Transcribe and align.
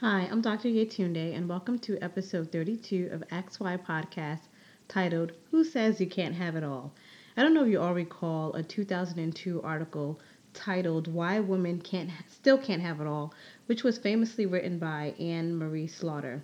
Hi, 0.00 0.26
I'm 0.30 0.40
Dr. 0.40 0.70
Yetunde, 0.70 1.36
and 1.36 1.46
welcome 1.46 1.78
to 1.80 1.98
episode 2.02 2.50
32 2.50 3.10
of 3.12 3.22
XY 3.28 3.84
Podcast 3.84 4.48
titled 4.88 5.32
Who 5.50 5.62
Says 5.62 6.00
You 6.00 6.06
Can't 6.06 6.36
Have 6.36 6.56
It 6.56 6.64
All? 6.64 6.94
I 7.36 7.42
don't 7.42 7.52
know 7.52 7.64
if 7.64 7.68
you 7.68 7.82
all 7.82 7.92
recall 7.92 8.54
a 8.54 8.62
2002 8.62 9.60
article 9.60 10.18
titled 10.54 11.12
Why 11.12 11.38
Women 11.40 11.82
Can't 11.82 12.08
Still 12.30 12.56
Can't 12.56 12.80
Have 12.80 13.02
It 13.02 13.06
All, 13.06 13.34
which 13.66 13.84
was 13.84 13.98
famously 13.98 14.46
written 14.46 14.78
by 14.78 15.12
Anne 15.20 15.54
Marie 15.54 15.86
Slaughter. 15.86 16.42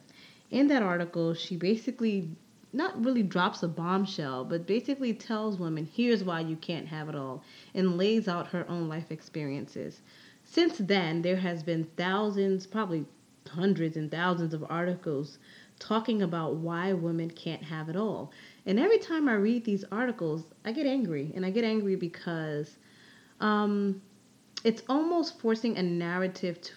In 0.51 0.67
that 0.67 0.83
article, 0.83 1.33
she 1.33 1.57
basically 1.57 2.29
not 2.75 3.03
really 3.03 3.23
drops 3.23 3.63
a 3.63 3.69
bombshell, 3.69 4.45
but 4.45 4.67
basically 4.67 5.15
tells 5.15 5.59
women, 5.59 5.89
here's 5.91 6.23
why 6.23 6.41
you 6.41 6.57
can't 6.57 6.89
have 6.89 7.09
it 7.09 7.15
all, 7.15 7.43
and 7.75 7.97
lays 7.97 8.29
out 8.29 8.49
her 8.49 8.69
own 8.69 8.91
life 8.91 9.11
experiences. 9.11 10.03
Since 10.45 10.77
then, 10.77 11.23
there 11.23 11.39
has 11.39 11.63
been 11.63 11.85
thousands, 11.97 12.67
probably 12.67 13.07
hundreds 13.49 13.97
and 13.97 14.11
thousands 14.11 14.55
of 14.55 14.65
articles 14.69 15.39
talking 15.79 16.23
about 16.23 16.57
why 16.57 16.93
women 16.93 17.31
can't 17.31 17.63
have 17.63 17.89
it 17.89 17.97
all. 17.97 18.33
And 18.65 18.79
every 18.79 18.99
time 18.99 19.29
I 19.29 19.35
read 19.35 19.65
these 19.65 19.85
articles, 19.93 20.45
I 20.65 20.73
get 20.73 20.87
angry. 20.87 21.33
And 21.35 21.45
I 21.45 21.51
get 21.51 21.65
angry 21.65 21.97
because 21.97 22.77
um, 23.41 24.01
it's 24.65 24.83
almost 24.89 25.39
forcing 25.39 25.77
a 25.77 25.83
narrative 25.83 26.61
to, 26.63 26.73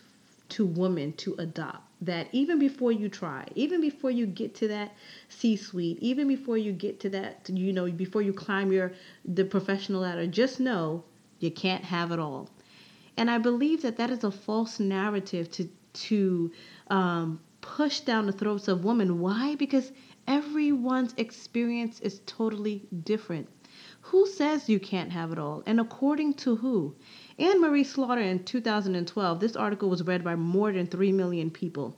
to 0.49 0.65
women 0.65 1.13
to 1.13 1.35
adopt 1.39 1.83
that 2.01 2.27
even 2.31 2.59
before 2.59 2.91
you 2.91 3.09
try, 3.09 3.45
even 3.55 3.81
before 3.81 4.11
you 4.11 4.25
get 4.25 4.55
to 4.55 4.67
that 4.69 4.93
C 5.27 5.55
suite, 5.57 5.97
even 6.01 6.27
before 6.27 6.57
you 6.57 6.71
get 6.71 6.99
to 7.01 7.09
that, 7.09 7.49
you 7.49 7.73
know, 7.73 7.91
before 7.91 8.21
you 8.21 8.31
climb 8.31 8.71
your 8.71 8.93
the 9.25 9.43
professional 9.43 10.01
ladder, 10.01 10.25
just 10.27 10.59
know 10.59 11.03
you 11.39 11.51
can't 11.51 11.83
have 11.83 12.11
it 12.11 12.19
all. 12.19 12.49
And 13.17 13.29
I 13.29 13.37
believe 13.37 13.81
that 13.81 13.97
that 13.97 14.11
is 14.11 14.23
a 14.23 14.31
false 14.31 14.79
narrative 14.79 15.51
to 15.51 15.67
to 16.07 16.51
um, 16.87 17.39
push 17.61 18.01
down 18.01 18.25
the 18.25 18.31
throats 18.31 18.67
of 18.67 18.83
women. 18.83 19.19
Why? 19.19 19.55
Because 19.55 19.91
everyone's 20.27 21.13
experience 21.17 21.99
is 21.99 22.21
totally 22.25 22.87
different. 23.03 23.47
Who 24.01 24.27
says 24.27 24.69
you 24.69 24.79
can't 24.79 25.11
have 25.11 25.31
it 25.31 25.39
all? 25.39 25.61
And 25.65 25.79
according 25.79 26.35
to 26.35 26.55
who? 26.55 26.95
Anne 27.37 27.61
Marie 27.61 27.83
Slaughter 27.83 28.21
in 28.21 28.43
2012, 28.43 29.39
this 29.39 29.55
article 29.55 29.89
was 29.89 30.03
read 30.03 30.23
by 30.23 30.35
more 30.35 30.71
than 30.71 30.87
3 30.87 31.11
million 31.11 31.51
people. 31.51 31.95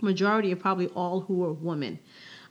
Majority 0.00 0.52
of 0.52 0.60
probably 0.60 0.88
all 0.88 1.20
who 1.20 1.34
were 1.34 1.52
women. 1.52 1.98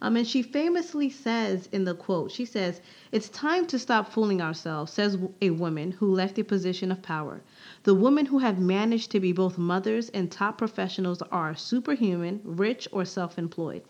Um, 0.02 0.16
and 0.16 0.26
she 0.26 0.42
famously 0.42 1.10
says 1.10 1.68
in 1.72 1.84
the 1.84 1.94
quote, 1.94 2.32
she 2.32 2.46
says, 2.46 2.80
It's 3.12 3.28
time 3.30 3.68
to 3.68 3.78
stop 3.78 4.12
fooling 4.12 4.42
ourselves, 4.42 4.94
says 4.94 5.18
a 5.42 5.50
woman 5.50 5.92
who 5.92 6.14
left 6.14 6.40
a 6.40 6.44
position 6.44 6.92
of 6.92 7.02
power. 7.02 7.42
The 7.84 7.94
women 7.94 8.26
who 8.26 8.40
have 8.40 8.60
managed 8.60 9.12
to 9.12 9.20
be 9.20 9.34
both 9.34 9.58
mothers 9.58 10.10
and 10.10 10.32
top 10.32 10.58
professionals 10.58 11.22
are 11.32 11.54
superhuman, 11.56 12.40
rich, 12.46 12.88
or 12.92 13.04
self 13.04 13.38
employed. 13.38 13.84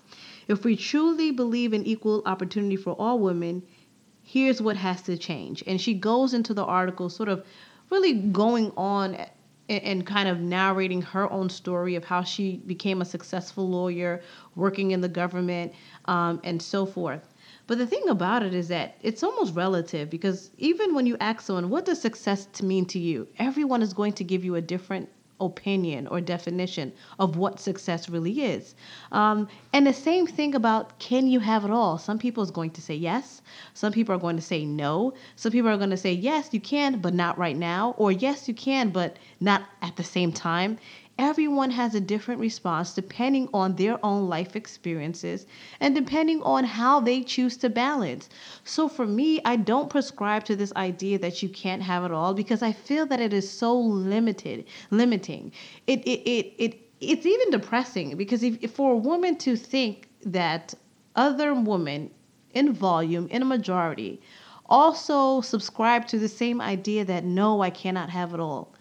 If 0.47 0.65
we 0.65 0.75
truly 0.75 1.29
believe 1.29 1.73
in 1.73 1.85
equal 1.85 2.23
opportunity 2.25 2.75
for 2.75 2.93
all 2.93 3.19
women, 3.19 3.61
here's 4.23 4.61
what 4.61 4.77
has 4.77 5.03
to 5.03 5.17
change. 5.17 5.63
And 5.67 5.79
she 5.79 5.93
goes 5.93 6.33
into 6.33 6.55
the 6.55 6.65
article 6.65 7.09
sort 7.09 7.29
of 7.29 7.45
really 7.91 8.13
going 8.13 8.71
on 8.75 9.17
and, 9.69 10.05
kind 10.05 10.27
of 10.27 10.39
narrating 10.39 11.01
her 11.01 11.31
own 11.31 11.49
story 11.49 11.95
of 11.95 12.03
how 12.03 12.23
she 12.23 12.57
became 12.65 13.01
a 13.01 13.05
successful 13.05 13.69
lawyer, 13.69 14.21
working 14.55 14.91
in 14.91 15.01
the 15.01 15.09
government, 15.09 15.73
um, 16.05 16.41
and 16.43 16.61
so 16.61 16.85
forth. 16.85 17.33
But 17.67 17.77
the 17.77 17.85
thing 17.85 18.09
about 18.09 18.41
it 18.41 18.53
is 18.53 18.67
that 18.69 18.97
it's 19.01 19.21
almost 19.21 19.55
relative 19.55 20.09
because 20.09 20.49
even 20.57 20.95
when 20.95 21.05
you 21.05 21.15
ask 21.19 21.41
someone, 21.41 21.69
what 21.69 21.85
does 21.85 22.01
success 22.01 22.47
mean 22.63 22.85
to 22.87 22.99
you? 22.99 23.27
Everyone 23.37 23.81
is 23.81 23.93
going 23.93 24.13
to 24.13 24.23
give 24.23 24.43
you 24.43 24.55
a 24.55 24.61
different 24.61 25.09
opinion 25.39 26.07
or 26.07 26.21
definition 26.21 26.91
of 27.19 27.37
what 27.37 27.59
success 27.59 28.09
really 28.09 28.41
is. 28.41 28.75
Um, 29.11 29.47
and 29.73 29.85
the 29.87 29.93
same 29.93 30.27
thing 30.27 30.55
about 30.55 30.99
can 30.99 31.27
you 31.27 31.39
have 31.39 31.65
it 31.65 31.71
all? 31.71 31.97
Some 31.97 32.19
people 32.19 32.43
is 32.43 32.51
going 32.51 32.71
to 32.71 32.81
say 32.81 32.95
yes. 32.95 33.41
Some 33.73 33.93
people 33.93 34.15
are 34.15 34.19
going 34.19 34.35
to 34.35 34.41
say 34.41 34.65
no. 34.65 35.13
Some 35.35 35.51
people 35.51 35.69
are 35.69 35.77
going 35.77 35.89
to 35.89 35.97
say 35.97 36.13
yes, 36.13 36.49
you 36.51 36.59
can, 36.59 36.99
but 36.99 37.13
not 37.13 37.37
right 37.37 37.57
now, 37.57 37.95
or 37.97 38.11
yes, 38.11 38.47
you 38.47 38.53
can, 38.53 38.89
but 38.89 39.17
not 39.39 39.63
at 39.81 39.95
the 39.95 40.03
same 40.03 40.31
time 40.31 40.77
everyone 41.19 41.69
has 41.69 41.93
a 41.93 41.99
different 41.99 42.39
response 42.39 42.93
depending 42.93 43.49
on 43.53 43.75
their 43.75 44.03
own 44.05 44.29
life 44.29 44.55
experiences 44.55 45.45
and 45.81 45.93
depending 45.93 46.41
on 46.43 46.63
how 46.63 47.01
they 47.01 47.21
choose 47.21 47.57
to 47.57 47.69
balance. 47.69 48.29
So 48.63 48.87
for 48.87 49.05
me, 49.05 49.41
I 49.43 49.57
don't 49.57 49.89
prescribe 49.89 50.45
to 50.45 50.55
this 50.55 50.71
idea 50.77 51.19
that 51.19 51.43
you 51.43 51.49
can't 51.49 51.83
have 51.83 52.05
it 52.05 52.11
all 52.11 52.33
because 52.33 52.63
I 52.63 52.71
feel 52.71 53.05
that 53.07 53.19
it 53.19 53.33
is 53.33 53.51
so 53.51 53.77
limited, 53.77 54.63
limiting. 54.91 55.51
It 55.87 55.99
it 56.07 56.21
it, 56.27 56.53
it 56.57 56.79
it's 57.01 57.25
even 57.25 57.51
depressing 57.51 58.15
because 58.15 58.41
if, 58.41 58.57
if 58.61 58.71
for 58.71 58.93
a 58.93 58.97
woman 58.97 59.35
to 59.39 59.57
think 59.57 60.07
that 60.25 60.73
other 61.17 61.53
women 61.53 62.11
in 62.53 62.71
volume 62.71 63.27
in 63.29 63.41
a 63.41 63.45
majority 63.45 64.21
also 64.67 65.41
subscribe 65.41 66.07
to 66.07 66.17
the 66.17 66.29
same 66.29 66.61
idea 66.61 67.03
that 67.03 67.25
no, 67.25 67.61
I 67.61 67.71
cannot 67.71 68.09
have 68.09 68.33
it 68.33 68.39
all. 68.39 68.73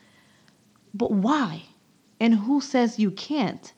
But 0.94 1.10
why? 1.10 1.67
And 2.20 2.34
who 2.34 2.60
says 2.60 2.98
you 2.98 3.10
can't? 3.10 3.72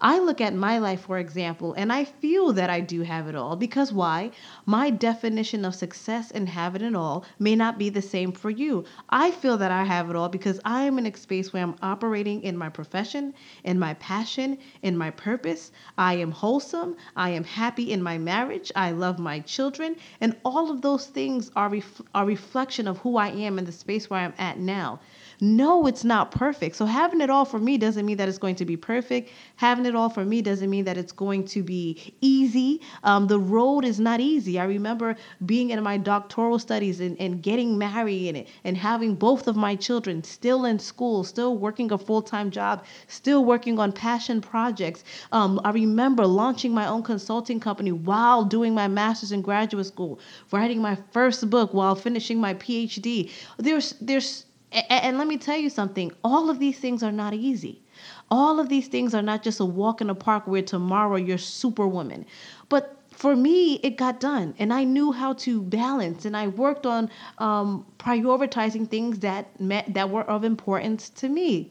I 0.00 0.18
look 0.18 0.40
at 0.40 0.54
my 0.54 0.78
life, 0.78 1.02
for 1.02 1.18
example, 1.18 1.72
and 1.74 1.92
I 1.92 2.04
feel 2.04 2.52
that 2.52 2.68
I 2.68 2.80
do 2.80 3.02
have 3.02 3.28
it 3.28 3.34
all 3.34 3.56
because 3.56 3.92
why? 3.92 4.32
My 4.66 4.90
definition 4.90 5.64
of 5.64 5.74
success 5.74 6.30
and 6.30 6.48
having 6.48 6.82
it 6.82 6.94
all 6.94 7.24
may 7.38 7.56
not 7.56 7.78
be 7.78 7.88
the 7.88 8.02
same 8.02 8.32
for 8.32 8.50
you. 8.50 8.84
I 9.08 9.30
feel 9.30 9.56
that 9.58 9.70
I 9.70 9.84
have 9.84 10.10
it 10.10 10.16
all 10.16 10.28
because 10.28 10.60
I 10.64 10.82
am 10.82 10.98
in 10.98 11.06
a 11.06 11.16
space 11.16 11.52
where 11.52 11.62
I'm 11.62 11.76
operating 11.80 12.42
in 12.42 12.58
my 12.58 12.68
profession, 12.68 13.32
in 13.64 13.78
my 13.78 13.94
passion, 13.94 14.58
in 14.82 14.98
my 14.98 15.10
purpose. 15.10 15.72
I 15.96 16.14
am 16.14 16.32
wholesome. 16.32 16.96
I 17.16 17.30
am 17.30 17.44
happy 17.44 17.92
in 17.92 18.02
my 18.02 18.18
marriage. 18.18 18.72
I 18.76 18.90
love 18.90 19.18
my 19.18 19.40
children. 19.40 19.96
And 20.20 20.36
all 20.44 20.70
of 20.70 20.82
those 20.82 21.06
things 21.06 21.50
are 21.56 21.70
ref- 21.70 22.02
a 22.14 22.26
reflection 22.26 22.88
of 22.88 22.98
who 22.98 23.16
I 23.16 23.28
am 23.28 23.58
in 23.58 23.64
the 23.64 23.72
space 23.72 24.10
where 24.10 24.20
I'm 24.20 24.34
at 24.38 24.58
now. 24.58 25.00
No, 25.40 25.86
it's 25.86 26.04
not 26.04 26.30
perfect. 26.30 26.76
So 26.76 26.86
having 26.86 27.20
it 27.20 27.30
all 27.30 27.44
for 27.44 27.58
me 27.58 27.76
doesn't 27.76 28.06
mean 28.06 28.16
that 28.18 28.28
it's 28.28 28.38
going 28.38 28.56
to 28.56 28.64
be 28.64 28.76
perfect. 28.76 29.30
Having 29.56 29.86
it 29.86 29.94
all 29.96 30.08
for 30.08 30.24
me 30.24 30.42
doesn't 30.42 30.70
mean 30.70 30.84
that 30.84 30.96
it's 30.96 31.12
going 31.12 31.44
to 31.46 31.62
be 31.62 32.14
easy. 32.20 32.80
Um, 33.02 33.26
the 33.26 33.38
road 33.38 33.84
is 33.84 33.98
not 33.98 34.20
easy. 34.20 34.58
I 34.58 34.64
remember 34.64 35.16
being 35.44 35.70
in 35.70 35.82
my 35.82 35.96
doctoral 35.96 36.58
studies 36.58 37.00
and, 37.00 37.20
and 37.20 37.42
getting 37.42 37.76
married 37.76 38.36
and, 38.36 38.46
and 38.64 38.76
having 38.76 39.14
both 39.14 39.48
of 39.48 39.56
my 39.56 39.74
children 39.74 40.22
still 40.22 40.64
in 40.64 40.78
school, 40.78 41.24
still 41.24 41.56
working 41.58 41.90
a 41.92 41.98
full 41.98 42.22
time 42.22 42.50
job, 42.50 42.84
still 43.08 43.44
working 43.44 43.78
on 43.78 43.92
passion 43.92 44.40
projects. 44.40 45.04
Um, 45.32 45.60
I 45.64 45.70
remember 45.70 46.26
launching 46.26 46.72
my 46.72 46.86
own 46.86 47.02
consulting 47.02 47.60
company 47.60 47.92
while 47.92 48.44
doing 48.44 48.74
my 48.74 48.88
master's 48.88 49.32
in 49.32 49.42
graduate 49.42 49.86
school, 49.86 50.20
writing 50.52 50.80
my 50.80 50.96
first 51.12 51.48
book 51.50 51.74
while 51.74 51.94
finishing 51.94 52.40
my 52.40 52.54
PhD. 52.54 53.30
There's 53.58 53.94
there's 54.00 54.46
and, 54.74 54.84
and 54.90 55.18
let 55.18 55.26
me 55.26 55.36
tell 55.38 55.56
you 55.56 55.70
something 55.70 56.12
all 56.22 56.50
of 56.50 56.58
these 56.58 56.78
things 56.78 57.02
are 57.02 57.12
not 57.12 57.32
easy. 57.34 57.80
All 58.30 58.58
of 58.58 58.68
these 58.68 58.88
things 58.88 59.14
are 59.14 59.22
not 59.22 59.42
just 59.42 59.60
a 59.60 59.64
walk 59.64 60.00
in 60.00 60.08
the 60.08 60.14
park 60.14 60.46
where 60.46 60.62
tomorrow 60.62 61.16
you're 61.16 61.38
superwoman. 61.38 62.26
But 62.68 62.96
for 63.10 63.36
me, 63.36 63.74
it 63.84 63.96
got 63.96 64.18
done, 64.18 64.54
and 64.58 64.72
I 64.72 64.82
knew 64.82 65.12
how 65.12 65.34
to 65.34 65.62
balance, 65.62 66.24
and 66.24 66.36
I 66.36 66.48
worked 66.48 66.84
on 66.84 67.08
um, 67.38 67.86
prioritizing 67.98 68.90
things 68.90 69.20
that 69.20 69.60
met 69.60 69.94
that 69.94 70.10
were 70.10 70.24
of 70.24 70.42
importance 70.44 71.10
to 71.10 71.28
me. 71.28 71.70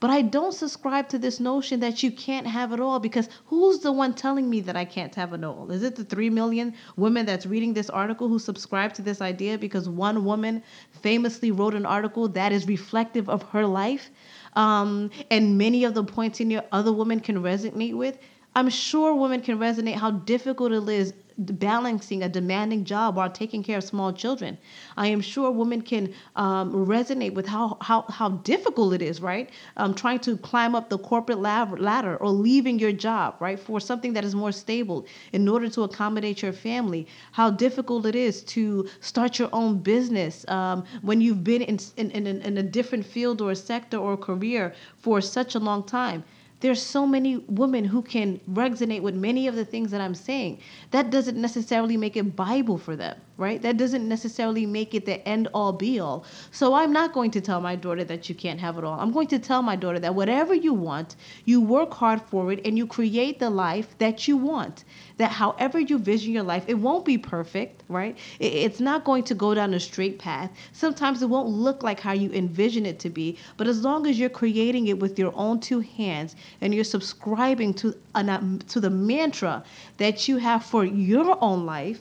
But 0.00 0.08
I 0.08 0.22
don't 0.22 0.54
subscribe 0.54 1.10
to 1.10 1.18
this 1.18 1.40
notion 1.40 1.80
that 1.80 2.02
you 2.02 2.10
can't 2.10 2.46
have 2.46 2.72
it 2.72 2.80
all 2.80 2.98
because 2.98 3.28
who's 3.46 3.80
the 3.80 3.92
one 3.92 4.14
telling 4.14 4.48
me 4.48 4.60
that 4.62 4.74
I 4.74 4.86
can't 4.86 5.14
have 5.14 5.34
it 5.34 5.44
all? 5.44 5.70
Is 5.70 5.82
it 5.82 5.94
the 5.94 6.04
3 6.04 6.30
million 6.30 6.74
women 6.96 7.26
that's 7.26 7.44
reading 7.44 7.74
this 7.74 7.90
article 7.90 8.26
who 8.26 8.38
subscribe 8.38 8.94
to 8.94 9.02
this 9.02 9.20
idea 9.20 9.58
because 9.58 9.90
one 9.90 10.24
woman 10.24 10.62
famously 11.02 11.50
wrote 11.50 11.74
an 11.74 11.84
article 11.84 12.28
that 12.28 12.50
is 12.50 12.66
reflective 12.66 13.28
of 13.28 13.42
her 13.50 13.66
life? 13.66 14.10
Um, 14.56 15.10
and 15.30 15.58
many 15.58 15.84
of 15.84 15.92
the 15.92 16.02
points 16.02 16.40
in 16.40 16.50
here 16.50 16.64
other 16.72 16.92
women 16.92 17.20
can 17.20 17.42
resonate 17.42 17.94
with. 17.94 18.18
I'm 18.56 18.70
sure 18.70 19.14
women 19.14 19.42
can 19.42 19.58
resonate 19.58 19.94
how 19.96 20.10
difficult 20.10 20.72
it 20.72 20.88
is 20.88 21.12
balancing 21.40 22.22
a 22.22 22.28
demanding 22.28 22.84
job 22.84 23.16
while 23.16 23.30
taking 23.30 23.62
care 23.62 23.78
of 23.78 23.84
small 23.84 24.12
children. 24.12 24.58
I 24.96 25.06
am 25.08 25.20
sure 25.20 25.50
women 25.50 25.82
can 25.82 26.12
um, 26.36 26.72
resonate 26.86 27.34
with 27.34 27.46
how, 27.46 27.78
how, 27.80 28.02
how 28.02 28.28
difficult 28.28 28.92
it 28.94 29.02
is, 29.02 29.20
right? 29.20 29.50
Um, 29.76 29.94
trying 29.94 30.18
to 30.20 30.36
climb 30.36 30.74
up 30.74 30.90
the 30.90 30.98
corporate 30.98 31.40
ladder 31.40 32.16
or 32.16 32.28
leaving 32.28 32.78
your 32.78 32.92
job, 32.92 33.36
right, 33.40 33.58
for 33.58 33.80
something 33.80 34.12
that 34.12 34.24
is 34.24 34.34
more 34.34 34.52
stable 34.52 35.06
in 35.32 35.48
order 35.48 35.68
to 35.70 35.82
accommodate 35.82 36.42
your 36.42 36.52
family. 36.52 37.06
How 37.32 37.50
difficult 37.50 38.06
it 38.06 38.14
is 38.14 38.42
to 38.44 38.88
start 39.00 39.38
your 39.38 39.48
own 39.52 39.78
business 39.78 40.46
um, 40.48 40.84
when 41.02 41.20
you've 41.20 41.42
been 41.42 41.62
in, 41.62 41.78
in, 41.96 42.10
in, 42.10 42.26
in 42.26 42.58
a 42.58 42.62
different 42.62 43.06
field 43.06 43.40
or 43.40 43.54
sector 43.54 43.96
or 43.96 44.16
career 44.16 44.74
for 44.96 45.20
such 45.20 45.54
a 45.54 45.58
long 45.58 45.84
time 45.84 46.22
there's 46.60 46.82
so 46.82 47.06
many 47.06 47.38
women 47.48 47.84
who 47.84 48.02
can 48.02 48.38
resonate 48.52 49.02
with 49.02 49.14
many 49.14 49.48
of 49.48 49.54
the 49.56 49.64
things 49.64 49.90
that 49.90 50.00
I'm 50.00 50.14
saying. 50.14 50.60
That 50.90 51.10
doesn't 51.10 51.40
necessarily 51.40 51.96
make 51.96 52.16
it 52.16 52.36
Bible 52.36 52.78
for 52.78 52.96
them, 52.96 53.18
right? 53.40 53.60
That 53.62 53.78
doesn't 53.78 54.06
necessarily 54.06 54.66
make 54.66 54.94
it 54.94 55.06
the 55.06 55.26
end 55.26 55.48
all 55.54 55.72
be 55.72 55.98
all. 55.98 56.24
So 56.50 56.74
I'm 56.74 56.92
not 56.92 57.14
going 57.14 57.30
to 57.32 57.40
tell 57.40 57.60
my 57.60 57.74
daughter 57.74 58.04
that 58.04 58.28
you 58.28 58.34
can't 58.34 58.60
have 58.60 58.76
it 58.76 58.84
all. 58.84 59.00
I'm 59.00 59.10
going 59.10 59.28
to 59.28 59.38
tell 59.38 59.62
my 59.62 59.76
daughter 59.76 59.98
that 59.98 60.14
whatever 60.14 60.54
you 60.54 60.74
want, 60.74 61.16
you 61.46 61.60
work 61.60 61.94
hard 61.94 62.20
for 62.20 62.52
it 62.52 62.60
and 62.66 62.76
you 62.76 62.86
create 62.86 63.38
the 63.38 63.50
life 63.50 63.96
that 63.98 64.28
you 64.28 64.36
want 64.36 64.84
that 65.20 65.32
however 65.32 65.78
you 65.78 65.98
vision 65.98 66.32
your 66.32 66.42
life, 66.42 66.64
it 66.66 66.74
won't 66.74 67.04
be 67.04 67.18
perfect, 67.18 67.82
right? 67.88 68.16
It's 68.38 68.80
not 68.80 69.04
going 69.04 69.22
to 69.24 69.34
go 69.34 69.54
down 69.54 69.74
a 69.74 69.80
straight 69.80 70.18
path. 70.18 70.50
Sometimes 70.72 71.22
it 71.22 71.28
won't 71.28 71.48
look 71.48 71.82
like 71.82 72.00
how 72.00 72.12
you 72.12 72.30
envision 72.32 72.86
it 72.86 72.98
to 73.00 73.10
be, 73.10 73.36
but 73.58 73.66
as 73.66 73.82
long 73.82 74.06
as 74.06 74.18
you're 74.18 74.30
creating 74.30 74.86
it 74.86 74.98
with 74.98 75.18
your 75.18 75.32
own 75.36 75.60
two 75.60 75.80
hands 75.80 76.36
and 76.62 76.74
you're 76.74 76.84
subscribing 76.84 77.74
to 77.74 77.94
an, 78.14 78.30
um, 78.30 78.60
to 78.68 78.80
the 78.80 78.88
mantra 78.88 79.62
that 79.98 80.26
you 80.26 80.38
have 80.38 80.64
for 80.64 80.86
your 80.86 81.36
own 81.42 81.66
life, 81.66 82.00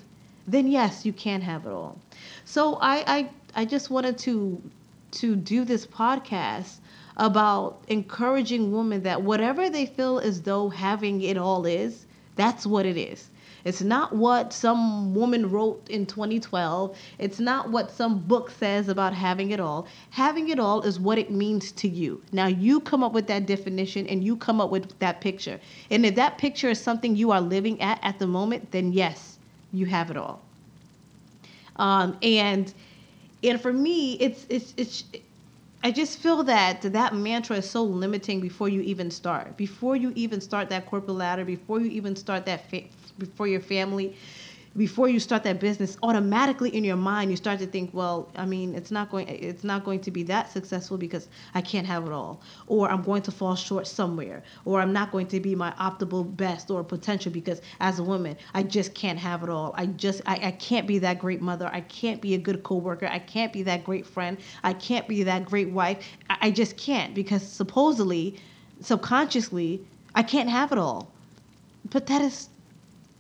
then 0.52 0.68
yes, 0.68 1.06
you 1.06 1.14
can 1.14 1.42
have 1.42 1.66
it 1.66 1.72
all. 1.72 1.98
So 2.46 2.76
I 2.82 3.04
I, 3.18 3.30
I 3.56 3.66
just 3.66 3.90
wanted 3.90 4.18
to 4.20 4.62
to 5.12 5.36
do 5.36 5.66
this 5.66 5.86
podcast 5.86 6.80
about 7.18 7.84
encouraging 7.88 8.72
women 8.72 9.04
that 9.04 9.22
whatever 9.22 9.70
they 9.70 9.86
feel 9.86 10.20
as 10.20 10.42
though 10.44 10.70
having 10.70 11.22
it 11.22 11.38
all 11.38 11.66
is, 11.66 12.06
that's 12.36 12.66
what 12.66 12.86
it 12.86 12.96
is. 12.96 13.30
It's 13.66 13.82
not 13.82 14.16
what 14.16 14.54
some 14.54 15.14
woman 15.14 15.50
wrote 15.50 15.86
in 15.90 16.06
2012. 16.06 16.96
It's 17.18 17.40
not 17.42 17.70
what 17.70 17.92
some 17.92 18.20
book 18.20 18.50
says 18.52 18.88
about 18.88 19.14
having 19.14 19.52
it 19.52 19.60
all. 19.60 19.86
Having 20.12 20.48
it 20.48 20.60
all 20.60 20.82
is 20.82 20.98
what 21.00 21.18
it 21.18 21.30
means 21.30 21.74
to 21.74 21.90
you. 21.90 22.22
Now 22.32 22.48
you 22.48 22.80
come 22.80 23.04
up 23.04 23.12
with 23.12 23.28
that 23.28 23.46
definition 23.46 24.08
and 24.08 24.24
you 24.24 24.38
come 24.38 24.62
up 24.62 24.70
with 24.70 24.98
that 25.00 25.20
picture. 25.20 25.60
And 25.92 26.06
if 26.06 26.16
that 26.16 26.38
picture 26.38 26.70
is 26.70 26.80
something 26.80 27.18
you 27.18 27.32
are 27.32 27.42
living 27.42 27.82
at 27.82 28.00
at 28.02 28.20
the 28.20 28.28
moment, 28.28 28.72
then 28.72 28.94
yes, 28.94 29.39
you 29.74 29.86
have 29.86 30.12
it 30.12 30.18
all. 30.18 30.42
Um, 31.76 32.18
and 32.22 32.74
and 33.44 33.62
for 33.62 33.72
me, 33.72 34.14
it's 34.16 34.46
it's 34.50 34.74
it's 34.78 35.04
I 35.84 35.92
just 35.92 36.20
feel 36.20 36.44
that 36.44 36.82
that 36.82 37.16
mantra 37.16 37.58
is 37.58 37.70
so 37.70 37.84
limiting 37.84 38.42
before 38.42 38.68
you 38.68 38.82
even 38.82 39.10
start. 39.10 39.56
Before 39.56 39.96
you 39.96 40.12
even 40.16 40.42
start 40.42 40.70
that 40.70 40.86
corporate 40.88 41.16
ladder, 41.18 41.46
before 41.46 41.80
you 41.80 41.90
even 41.92 42.16
start 42.16 42.46
that 42.46 42.70
fa- 42.70 42.84
before 43.18 43.48
your 43.48 43.62
family, 43.62 44.16
before 44.78 45.10
you 45.10 45.20
start 45.20 45.44
that 45.44 45.60
business 45.60 45.98
automatically 46.04 46.70
in 46.76 46.84
your 46.84 46.96
mind 46.96 47.32
you 47.32 47.38
start 47.38 47.58
to 47.58 47.66
think 47.66 47.92
well 47.94 48.30
i 48.36 48.46
mean 48.46 48.76
it's 48.76 48.92
not 48.92 49.10
going 49.10 49.28
it's 49.28 49.64
not 49.64 49.84
going 49.84 50.00
to 50.00 50.12
be 50.12 50.22
that 50.22 50.52
successful 50.52 50.98
because 50.98 51.28
i 51.56 51.62
can't 51.62 51.88
have 51.88 52.06
it 52.06 52.12
all. 52.12 52.42
Or 52.68 52.90
i'm 52.90 53.02
going 53.02 53.24
to 53.24 53.32
fall 53.32 53.56
short 53.56 53.88
somewhere. 53.88 54.44
Or 54.66 54.80
i'm 54.80 54.94
not 54.94 55.12
going 55.12 55.28
to 55.28 55.40
be 55.40 55.56
my 55.56 55.72
optimal 55.72 56.36
best 56.38 56.70
or 56.70 56.84
potential 56.84 57.32
because 57.32 57.62
as 57.80 57.98
a 58.00 58.04
woman 58.04 58.38
i 58.54 58.62
just 58.62 58.94
can't 58.94 59.18
have 59.18 59.42
it 59.44 59.50
all. 59.50 59.74
I 59.76 59.88
just 59.88 60.22
i, 60.28 60.36
I 60.36 60.52
can't 60.52 60.86
be 60.86 61.00
that 61.00 61.18
great 61.20 61.42
mother. 61.42 61.70
I 61.74 61.82
can't 61.82 62.22
be 62.22 62.36
a 62.36 62.38
good 62.38 62.62
coworker. 62.64 63.08
I 63.08 63.20
can't 63.20 63.52
be 63.52 63.64
that 63.64 63.84
great 63.84 64.06
friend. 64.06 64.38
I 64.64 64.74
can't 64.74 65.08
be 65.08 65.24
that 65.24 65.46
great 65.46 65.70
wife. 65.70 66.06
I, 66.30 66.38
I 66.42 66.52
just 66.52 66.78
can't 66.78 67.16
because 67.16 67.42
supposedly 67.42 68.40
subconsciously 68.82 69.86
i 70.16 70.24
can't 70.24 70.50
have 70.50 70.72
it 70.72 70.78
all. 70.78 71.12
But 71.90 72.06
that 72.08 72.22
is 72.22 72.50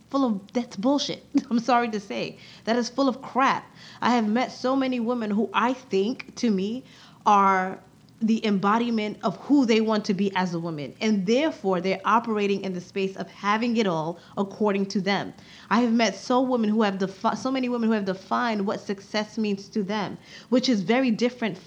full 0.09 0.25
of 0.25 0.53
that's 0.53 0.75
bullshit. 0.75 1.25
I'm 1.49 1.59
sorry 1.59 1.89
to 1.89 1.99
say. 1.99 2.37
That 2.65 2.75
is 2.75 2.89
full 2.89 3.07
of 3.07 3.21
crap. 3.21 3.65
I 4.01 4.11
have 4.15 4.27
met 4.27 4.51
so 4.51 4.75
many 4.75 4.99
women 4.99 5.31
who 5.31 5.49
I 5.53 5.73
think 5.73 6.35
to 6.37 6.51
me 6.51 6.83
are 7.25 7.79
the 8.21 8.45
embodiment 8.45 9.17
of 9.23 9.37
who 9.37 9.65
they 9.65 9.79
want 9.79 10.03
to 10.05 10.13
be 10.13 10.31
as 10.35 10.53
a 10.53 10.59
woman 10.59 10.93
and 10.99 11.25
therefore 11.25 11.79
they're 11.79 12.01
operating 12.03 12.61
in 12.61 12.73
the 12.73 12.81
space 12.81 13.15
of 13.15 13.29
having 13.31 13.77
it 13.77 13.87
all 13.87 14.19
according 14.37 14.85
to 14.85 14.99
them 14.99 15.33
i 15.69 15.79
have 15.79 15.93
met 15.93 16.13
so 16.13 16.41
women 16.41 16.69
who 16.69 16.81
have 16.81 16.97
defi- 16.97 17.35
so 17.37 17.49
many 17.49 17.69
women 17.69 17.87
who 17.87 17.93
have 17.95 18.03
defined 18.03 18.65
what 18.67 18.81
success 18.81 19.37
means 19.37 19.69
to 19.69 19.83
them 19.83 20.17
which 20.49 20.67
is 20.67 20.81
very 20.81 21.11
different 21.11 21.57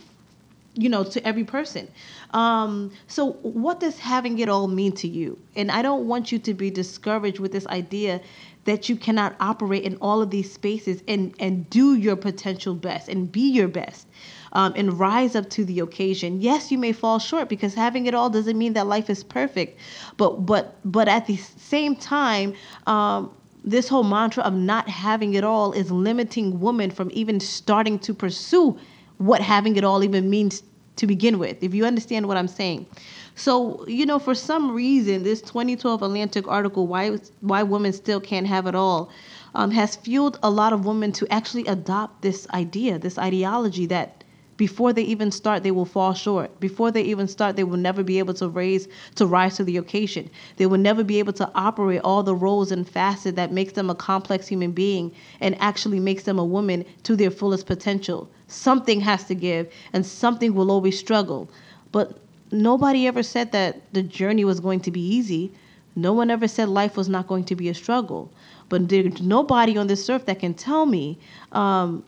you 0.74 0.88
know 0.88 1.04
to 1.04 1.26
every 1.26 1.44
person. 1.44 1.88
Um, 2.30 2.92
so 3.06 3.32
what 3.42 3.80
does 3.80 3.98
having 3.98 4.38
it 4.38 4.48
all 4.48 4.69
mean 4.69 4.92
to 4.92 5.08
you? 5.08 5.38
And 5.54 5.70
i 5.70 5.82
don't 5.82 6.06
want 6.06 6.32
you 6.32 6.38
to 6.38 6.54
be 6.54 6.70
discouraged 6.70 7.38
with 7.38 7.52
this 7.52 7.66
idea 7.66 8.20
that 8.64 8.88
you 8.88 8.96
cannot 8.96 9.34
operate 9.40 9.82
in 9.82 9.96
all 9.96 10.22
of 10.22 10.30
these 10.30 10.52
spaces 10.52 11.02
and 11.08 11.34
and 11.38 11.69
do 11.69 11.94
your 11.94 12.16
potential 12.16 12.74
best 12.74 13.08
and 13.08 13.30
be 13.30 13.50
your 13.50 13.69
best 13.69 14.06
um, 14.52 14.72
and 14.76 14.98
rise 14.98 15.34
up 15.34 15.48
to 15.50 15.64
the 15.64 15.80
occasion. 15.80 16.40
Yes 16.40 16.70
you 16.70 16.78
may 16.78 16.92
fall 16.92 17.19
short 17.19 17.48
because 17.48 17.74
having 17.74 18.06
it 18.06 18.14
all 18.14 18.30
doesn't 18.30 18.56
mean 18.56 18.72
that 18.72 18.86
life 18.86 19.10
is 19.10 19.22
perfect 19.22 19.78
but 20.16 20.46
but 20.46 20.76
but 20.84 21.08
at 21.08 21.26
the 21.26 21.36
same 21.36 21.96
time 21.96 22.54
um, 22.86 23.30
this 23.64 23.88
whole 23.88 24.02
mantra 24.02 24.42
of 24.42 24.54
not 24.54 24.88
having 24.88 25.34
it 25.34 25.44
all 25.44 25.72
is 25.72 25.90
limiting 25.90 26.58
women 26.60 26.90
from 26.90 27.10
even 27.12 27.38
starting 27.38 27.98
to 27.98 28.12
pursue 28.14 28.78
what 29.26 29.40
having 29.40 29.76
it 29.76 29.84
all 29.84 30.02
even 30.04 30.28
means 30.28 30.62
to 30.96 31.06
begin 31.06 31.38
with, 31.38 31.62
if 31.62 31.74
you 31.74 31.84
understand 31.84 32.28
what 32.28 32.36
I'm 32.36 32.48
saying. 32.48 32.86
So, 33.34 33.86
you 33.86 34.04
know, 34.04 34.19
for 34.19 34.34
some 34.34 34.72
reason, 34.72 35.22
this 35.22 35.40
2012 35.40 36.02
Atlantic 36.02 36.46
article, 36.46 36.86
Why, 36.86 37.19
Why 37.40 37.62
Women 37.62 37.92
Still 37.92 38.20
Can't 38.20 38.46
Have 38.46 38.66
It 38.66 38.74
All, 38.74 39.10
um, 39.54 39.70
has 39.70 39.96
fueled 39.96 40.38
a 40.42 40.50
lot 40.50 40.72
of 40.72 40.84
women 40.84 41.12
to 41.12 41.32
actually 41.32 41.66
adopt 41.66 42.22
this 42.22 42.46
idea, 42.50 42.98
this 42.98 43.19
ideology 43.19 43.86
that 43.86 44.21
before 44.62 44.92
they 44.92 45.02
even 45.02 45.32
start, 45.32 45.64
they 45.64 45.72
will 45.72 45.84
fall 45.84 46.14
short. 46.14 46.60
Before 46.60 46.92
they 46.92 47.02
even 47.02 47.26
start, 47.26 47.56
they 47.56 47.64
will 47.64 47.76
never 47.76 48.04
be 48.04 48.20
able 48.20 48.34
to 48.34 48.48
raise, 48.48 48.86
to 49.16 49.26
rise 49.26 49.56
to 49.56 49.64
the 49.64 49.76
occasion. 49.76 50.30
They 50.56 50.66
will 50.66 50.78
never 50.78 51.02
be 51.02 51.18
able 51.18 51.32
to 51.32 51.50
operate 51.56 52.00
all 52.04 52.22
the 52.22 52.36
roles 52.36 52.70
and 52.70 52.88
facets 52.88 53.34
that 53.34 53.50
makes 53.50 53.72
them 53.72 53.90
a 53.90 53.96
complex 53.96 54.46
human 54.46 54.70
being 54.70 55.10
and 55.40 55.60
actually 55.60 55.98
makes 55.98 56.22
them 56.22 56.38
a 56.38 56.44
woman 56.44 56.84
to 57.02 57.16
their 57.16 57.32
fullest 57.32 57.66
potential. 57.66 58.30
Something 58.46 59.00
has 59.00 59.24
to 59.24 59.34
give, 59.34 59.66
and 59.92 60.06
something 60.06 60.54
will 60.54 60.70
always 60.70 60.96
struggle. 60.96 61.50
But 61.90 62.18
nobody 62.52 63.08
ever 63.08 63.24
said 63.24 63.50
that 63.50 63.92
the 63.92 64.04
journey 64.04 64.44
was 64.44 64.60
going 64.60 64.78
to 64.82 64.92
be 64.92 65.04
easy. 65.04 65.50
No 65.96 66.12
one 66.12 66.30
ever 66.30 66.46
said 66.46 66.68
life 66.68 66.96
was 66.96 67.08
not 67.08 67.26
going 67.26 67.46
to 67.46 67.56
be 67.56 67.68
a 67.68 67.74
struggle. 67.74 68.30
But 68.68 68.88
there's 68.88 69.20
nobody 69.20 69.76
on 69.76 69.88
this 69.88 70.08
earth 70.08 70.26
that 70.26 70.38
can 70.38 70.54
tell 70.54 70.86
me 70.86 71.18
um, 71.50 72.04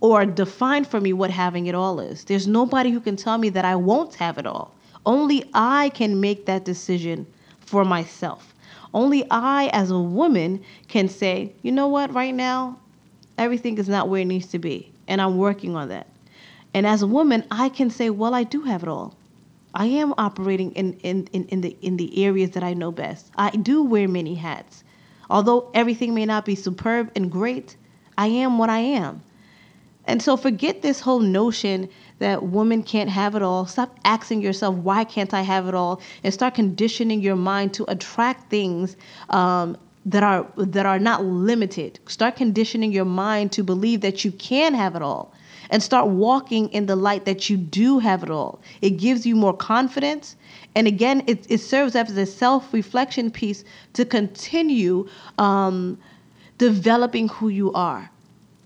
or 0.00 0.26
define 0.26 0.84
for 0.84 1.00
me 1.00 1.12
what 1.12 1.30
having 1.30 1.66
it 1.66 1.74
all 1.74 2.00
is. 2.00 2.24
There's 2.24 2.46
nobody 2.46 2.90
who 2.90 3.00
can 3.00 3.16
tell 3.16 3.38
me 3.38 3.48
that 3.50 3.64
I 3.64 3.76
won't 3.76 4.14
have 4.16 4.38
it 4.38 4.46
all. 4.46 4.74
Only 5.04 5.44
I 5.54 5.90
can 5.90 6.20
make 6.20 6.46
that 6.46 6.64
decision 6.64 7.26
for 7.60 7.84
myself. 7.84 8.54
Only 8.92 9.24
I, 9.30 9.70
as 9.72 9.90
a 9.90 9.98
woman, 9.98 10.62
can 10.88 11.08
say, 11.08 11.52
you 11.62 11.72
know 11.72 11.88
what, 11.88 12.12
right 12.12 12.34
now, 12.34 12.78
everything 13.38 13.78
is 13.78 13.88
not 13.88 14.08
where 14.08 14.22
it 14.22 14.26
needs 14.26 14.46
to 14.48 14.58
be 14.58 14.92
and 15.08 15.20
I'm 15.20 15.36
working 15.36 15.76
on 15.76 15.88
that. 15.88 16.06
And 16.74 16.86
as 16.86 17.02
a 17.02 17.06
woman, 17.06 17.44
I 17.50 17.68
can 17.68 17.90
say, 17.90 18.10
well, 18.10 18.34
I 18.34 18.42
do 18.44 18.62
have 18.62 18.82
it 18.82 18.88
all. 18.88 19.14
I 19.74 19.86
am 19.86 20.14
operating 20.18 20.72
in, 20.72 20.94
in, 21.02 21.28
in, 21.32 21.44
in, 21.46 21.60
the, 21.60 21.76
in 21.82 21.96
the 21.96 22.24
areas 22.24 22.50
that 22.52 22.62
I 22.62 22.74
know 22.74 22.90
best. 22.90 23.30
I 23.36 23.50
do 23.50 23.82
wear 23.82 24.08
many 24.08 24.34
hats. 24.34 24.84
Although 25.28 25.70
everything 25.74 26.14
may 26.14 26.24
not 26.24 26.44
be 26.44 26.54
superb 26.54 27.10
and 27.14 27.30
great, 27.30 27.76
I 28.16 28.28
am 28.28 28.58
what 28.58 28.70
I 28.70 28.78
am. 28.78 29.22
And 30.06 30.22
so 30.22 30.36
forget 30.36 30.82
this 30.82 31.00
whole 31.00 31.20
notion 31.20 31.88
that 32.18 32.44
women 32.44 32.82
can't 32.82 33.10
have 33.10 33.34
it 33.34 33.42
all. 33.42 33.66
Stop 33.66 33.98
asking 34.04 34.40
yourself, 34.40 34.74
why 34.76 35.04
can't 35.04 35.34
I 35.34 35.42
have 35.42 35.66
it 35.68 35.74
all? 35.74 36.00
And 36.22 36.32
start 36.32 36.54
conditioning 36.54 37.20
your 37.20 37.36
mind 37.36 37.74
to 37.74 37.84
attract 37.90 38.48
things 38.50 38.96
um, 39.30 39.76
that 40.06 40.22
are 40.22 40.46
that 40.56 40.86
are 40.86 41.00
not 41.00 41.24
limited. 41.24 41.98
Start 42.06 42.36
conditioning 42.36 42.92
your 42.92 43.04
mind 43.04 43.52
to 43.52 43.64
believe 43.64 44.00
that 44.02 44.24
you 44.24 44.30
can 44.32 44.72
have 44.74 44.94
it 44.94 45.02
all 45.02 45.32
and 45.70 45.82
start 45.82 46.08
walking 46.08 46.68
in 46.68 46.86
the 46.86 46.96
light 46.96 47.24
that 47.24 47.50
you 47.50 47.56
do 47.56 47.98
have 47.98 48.22
it 48.22 48.30
all. 48.30 48.60
It 48.82 48.90
gives 48.90 49.26
you 49.26 49.34
more 49.34 49.56
confidence. 49.56 50.36
And 50.74 50.86
again, 50.86 51.24
it, 51.26 51.46
it 51.50 51.58
serves 51.58 51.96
as 51.96 52.16
a 52.16 52.26
self 52.26 52.72
reflection 52.72 53.30
piece 53.30 53.64
to 53.94 54.04
continue 54.04 55.08
um, 55.38 55.98
developing 56.58 57.28
who 57.28 57.48
you 57.48 57.72
are. 57.72 58.10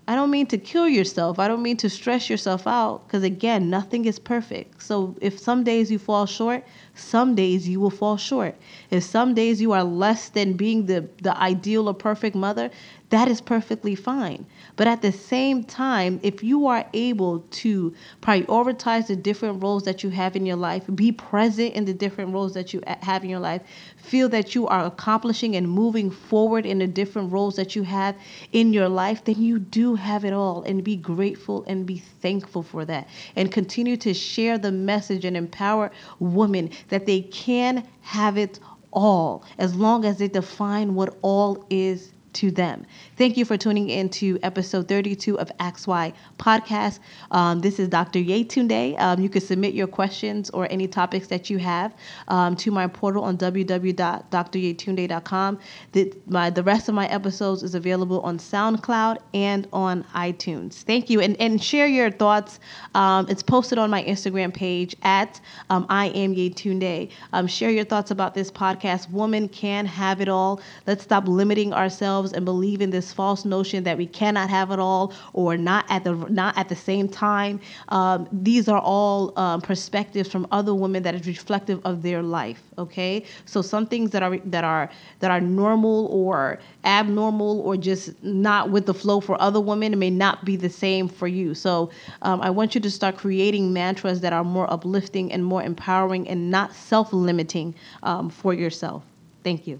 I 0.07 0.15
don't 0.15 0.31
mean 0.31 0.47
to 0.47 0.57
kill 0.57 0.89
yourself. 0.89 1.37
I 1.37 1.47
don't 1.47 1.61
mean 1.61 1.77
to 1.77 1.89
stress 1.89 2.29
yourself 2.29 2.65
out 2.65 3.07
because, 3.07 3.23
again, 3.23 3.69
nothing 3.69 4.05
is 4.05 4.17
perfect. 4.19 4.81
So, 4.81 5.15
if 5.21 5.39
some 5.39 5.63
days 5.63 5.91
you 5.91 5.99
fall 5.99 6.25
short, 6.25 6.65
some 6.95 7.35
days 7.35 7.69
you 7.69 7.79
will 7.79 7.91
fall 7.91 8.17
short. 8.17 8.55
If 8.89 9.03
some 9.03 9.33
days 9.35 9.61
you 9.61 9.71
are 9.73 9.83
less 9.83 10.29
than 10.29 10.53
being 10.53 10.87
the, 10.87 11.07
the 11.21 11.37
ideal 11.37 11.87
or 11.87 11.93
perfect 11.93 12.35
mother, 12.35 12.71
that 13.11 13.27
is 13.27 13.41
perfectly 13.41 13.93
fine. 13.93 14.45
But 14.77 14.87
at 14.87 15.01
the 15.01 15.11
same 15.11 15.65
time, 15.65 16.21
if 16.23 16.43
you 16.43 16.67
are 16.67 16.85
able 16.93 17.41
to 17.41 17.93
prioritize 18.21 19.07
the 19.07 19.17
different 19.17 19.61
roles 19.61 19.83
that 19.83 20.01
you 20.01 20.09
have 20.11 20.37
in 20.37 20.45
your 20.45 20.55
life, 20.55 20.83
be 20.95 21.11
present 21.11 21.73
in 21.75 21.83
the 21.83 21.93
different 21.93 22.33
roles 22.33 22.53
that 22.53 22.73
you 22.73 22.81
have 23.01 23.25
in 23.25 23.29
your 23.29 23.39
life, 23.39 23.63
feel 23.97 24.29
that 24.29 24.55
you 24.55 24.65
are 24.67 24.85
accomplishing 24.85 25.57
and 25.57 25.69
moving 25.69 26.09
forward 26.09 26.65
in 26.65 26.79
the 26.79 26.87
different 26.87 27.33
roles 27.33 27.57
that 27.57 27.75
you 27.75 27.83
have 27.83 28.15
in 28.53 28.71
your 28.71 28.87
life, 28.87 29.25
then 29.25 29.41
you 29.41 29.59
do 29.59 29.95
have 29.95 30.23
it 30.23 30.31
all. 30.31 30.63
And 30.63 30.81
be 30.81 30.95
grateful 30.95 31.65
and 31.67 31.85
be 31.85 31.97
thankful 31.97 32.63
for 32.63 32.85
that. 32.85 33.09
And 33.35 33.51
continue 33.51 33.97
to 33.97 34.13
share 34.13 34.57
the 34.57 34.71
message 34.71 35.25
and 35.25 35.35
empower 35.35 35.91
women 36.19 36.69
that 36.87 37.05
they 37.05 37.23
can 37.23 37.85
have 37.99 38.37
it 38.37 38.61
all 38.93 39.43
as 39.57 39.75
long 39.75 40.05
as 40.05 40.17
they 40.17 40.27
define 40.29 40.95
what 40.95 41.17
all 41.21 41.65
is 41.69 42.13
to 42.33 42.51
them. 42.51 42.85
Thank 43.17 43.37
you 43.37 43.45
for 43.45 43.57
tuning 43.57 43.89
in 43.89 44.09
to 44.09 44.37
episode 44.43 44.87
32 44.87 45.39
of 45.39 45.49
XY 45.59 46.13
Podcast. 46.39 46.99
Um, 47.31 47.59
this 47.59 47.79
is 47.79 47.89
Dr. 47.89 48.19
Yetunde. 48.19 48.99
Um, 48.99 49.19
you 49.21 49.29
can 49.29 49.41
submit 49.41 49.73
your 49.73 49.87
questions 49.87 50.51
or 50.51 50.71
any 50.71 50.87
topics 50.87 51.27
that 51.27 51.49
you 51.49 51.57
have 51.57 51.93
um, 52.27 52.55
to 52.57 52.69
my 52.71 52.85
portal 52.87 53.23
on 53.23 53.37
www.dryetunde.com. 53.37 55.59
The, 55.91 56.13
my, 56.27 56.49
the 56.49 56.63
rest 56.63 56.89
of 56.89 56.95
my 56.95 57.07
episodes 57.07 57.63
is 57.63 57.75
available 57.75 58.21
on 58.21 58.37
SoundCloud 58.37 59.17
and 59.33 59.67
on 59.73 60.03
iTunes. 60.15 60.83
Thank 60.83 61.09
you. 61.09 61.19
And, 61.21 61.35
and 61.39 61.61
share 61.61 61.87
your 61.87 62.11
thoughts. 62.11 62.59
Um, 62.95 63.27
it's 63.29 63.43
posted 63.43 63.77
on 63.77 63.89
my 63.89 64.03
Instagram 64.03 64.53
page 64.53 64.95
at 65.03 65.39
um, 65.69 65.85
I 65.89 66.07
am 66.07 66.35
Yetunde. 66.35 67.11
Um, 67.33 67.47
share 67.47 67.71
your 67.71 67.85
thoughts 67.85 68.11
about 68.11 68.33
this 68.33 68.51
podcast. 68.51 69.09
Woman 69.09 69.47
can 69.49 69.85
have 69.85 70.21
it 70.21 70.29
all. 70.29 70.61
Let's 70.87 71.03
stop 71.03 71.27
limiting 71.27 71.73
ourselves 71.73 72.20
ourselves 72.21 72.33
and 72.33 72.45
believe 72.45 72.81
in 72.81 72.91
this 72.91 73.13
false 73.13 73.45
notion 73.45 73.83
that 73.83 73.97
we 73.97 74.05
cannot 74.05 74.49
have 74.49 74.71
it 74.71 74.79
all 74.79 75.13
or 75.33 75.57
not 75.57 75.85
at 75.89 76.03
the 76.03 76.13
not 76.29 76.57
at 76.57 76.69
the 76.69 76.75
same 76.75 77.07
time. 77.07 77.59
Um, 77.89 78.27
these 78.31 78.67
are 78.67 78.79
all 78.79 79.37
um, 79.37 79.61
perspectives 79.61 80.29
from 80.31 80.47
other 80.51 80.73
women 80.73 81.03
that 81.03 81.15
is 81.15 81.27
reflective 81.27 81.79
of 81.85 82.01
their 82.01 82.21
life. 82.21 82.61
Okay, 82.77 83.23
so 83.45 83.61
some 83.61 83.85
things 83.85 84.11
that 84.11 84.23
are 84.23 84.37
that 84.37 84.63
are 84.63 84.89
that 85.19 85.31
are 85.31 85.41
normal 85.41 86.07
or 86.07 86.59
abnormal 86.83 87.61
or 87.61 87.77
just 87.77 88.11
not 88.23 88.69
with 88.71 88.85
the 88.85 88.93
flow 88.93 89.19
for 89.19 89.39
other 89.41 89.59
women 89.59 89.97
may 89.99 90.09
not 90.09 90.45
be 90.45 90.55
the 90.55 90.69
same 90.69 91.07
for 91.07 91.27
you. 91.27 91.53
So 91.53 91.89
um, 92.21 92.41
I 92.41 92.49
want 92.49 92.75
you 92.75 92.81
to 92.81 92.89
start 92.89 93.17
creating 93.17 93.73
mantras 93.73 94.21
that 94.21 94.33
are 94.33 94.43
more 94.43 94.71
uplifting 94.71 95.31
and 95.31 95.43
more 95.43 95.63
empowering 95.63 96.27
and 96.27 96.49
not 96.49 96.73
self-limiting 96.73 97.75
um, 98.03 98.29
for 98.29 98.53
yourself. 98.53 99.03
Thank 99.43 99.67
you. 99.67 99.79